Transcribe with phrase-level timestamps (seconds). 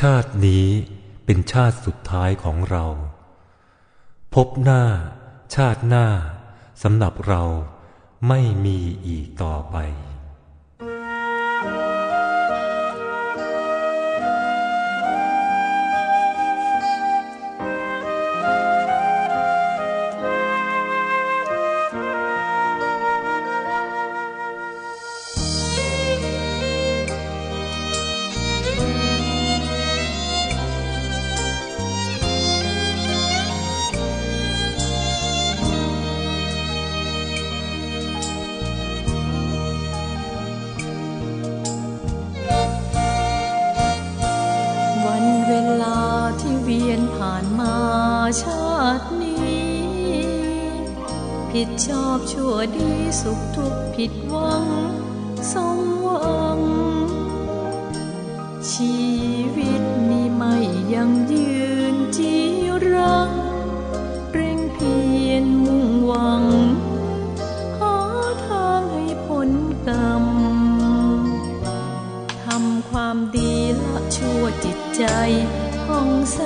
[0.00, 0.66] ชาตินี้
[1.24, 2.84] เป็นชาติสุดท้ายของเรา
[4.34, 4.82] พบหน้า
[5.54, 6.06] ชาติหน้า
[6.82, 7.42] สำหรับเรา
[8.28, 9.76] ไม่มีอีกต่อไป
[48.42, 49.66] ชาตินี้
[51.50, 52.90] ผิดชอบชั่วดี
[53.20, 54.66] สุขทุกผิดหวัง
[55.52, 56.60] สมหวัง
[58.70, 58.98] ชี
[59.56, 60.56] วิตนี้ไม่
[60.94, 61.60] ยังยื
[61.94, 62.34] นจี
[62.92, 63.30] รัง
[64.32, 64.96] เร่งเพี
[65.26, 66.44] ยรมุ่งหวัง
[67.78, 67.96] หา
[68.46, 69.50] ทางให้พ้น
[69.88, 70.24] กรรม
[72.44, 73.52] ทำความดี
[73.82, 75.04] ละชั่วจิตใจ
[75.84, 76.40] ผ่องใส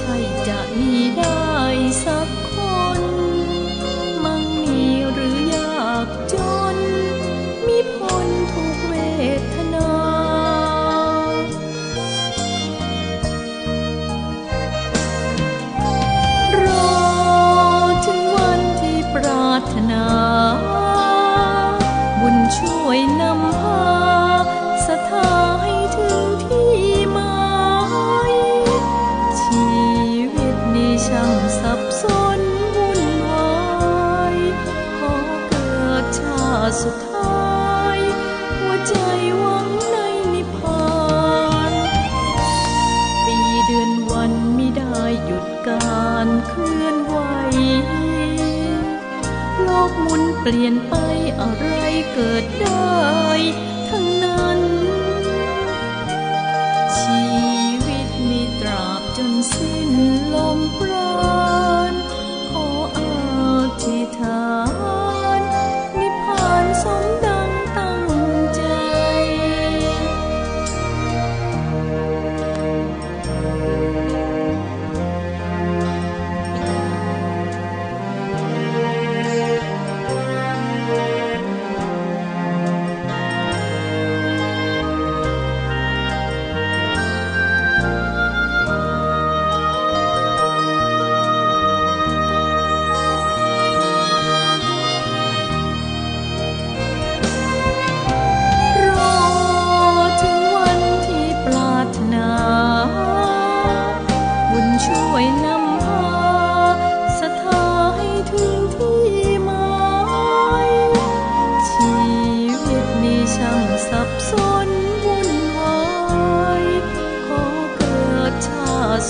[0.00, 0.16] ใช่
[0.48, 1.48] จะมีได้
[2.04, 2.54] สักค
[3.00, 3.02] น
[4.24, 6.34] มั่งมีหรือยากจ
[6.74, 6.76] น
[7.66, 8.94] มีพ้นทุกเว
[9.54, 9.90] ทนา
[16.64, 16.96] รอ
[18.06, 20.04] ถึงวันที่ปรารถนา
[22.20, 23.84] บุญช่วยนำพา
[24.86, 25.30] ศรัทธา
[25.62, 26.89] ให้ถึงที่
[31.58, 32.04] สับส
[32.38, 32.40] น
[32.74, 33.60] วุ่นวา
[34.34, 34.36] ย
[34.98, 35.14] ขอ
[35.48, 37.98] เกิดชาติสุดท้าย
[38.58, 38.94] หัวใจ
[39.38, 39.98] หวังใน
[40.34, 40.90] นิพพา
[41.70, 41.72] น
[43.24, 47.18] ปีเดือนวันไม่ได้หยุดการเคลื่อนไหว
[49.62, 50.94] โลกหมุนเปลี่ยนไป
[51.40, 51.66] อะไร
[52.12, 53.30] เกิดได้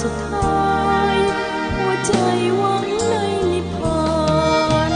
[0.02, 1.14] สุดท้าย
[1.76, 2.14] หัวใจ
[2.56, 3.14] หวังใน
[3.52, 4.04] นิพพา
[4.90, 4.92] น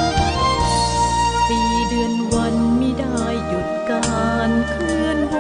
[1.48, 5.38] ปีเดือนวันไม่ได้หยุดการเคลื่อนไหว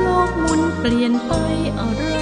[0.00, 1.32] โลกหมุนเปลี่ยนไป
[1.78, 2.19] อะไร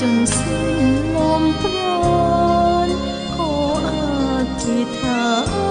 [0.00, 1.76] ចង់สิ้នលំប្រ
[2.86, 2.94] ន់
[3.34, 3.50] ខោ
[3.86, 4.00] អា
[4.62, 5.69] ទិថា